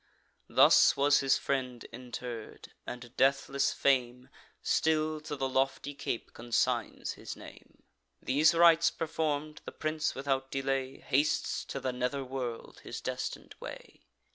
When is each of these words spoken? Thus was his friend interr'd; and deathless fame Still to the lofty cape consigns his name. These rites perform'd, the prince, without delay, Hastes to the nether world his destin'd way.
Thus 0.49 0.97
was 0.97 1.19
his 1.19 1.37
friend 1.37 1.85
interr'd; 1.93 2.71
and 2.87 3.15
deathless 3.17 3.71
fame 3.71 4.29
Still 4.63 5.21
to 5.21 5.35
the 5.35 5.47
lofty 5.47 5.93
cape 5.93 6.33
consigns 6.33 7.11
his 7.13 7.35
name. 7.35 7.83
These 8.19 8.55
rites 8.55 8.89
perform'd, 8.89 9.61
the 9.63 9.71
prince, 9.71 10.15
without 10.15 10.49
delay, 10.49 11.01
Hastes 11.01 11.63
to 11.65 11.79
the 11.79 11.93
nether 11.93 12.23
world 12.25 12.79
his 12.83 12.99
destin'd 12.99 13.53
way. 13.59 14.01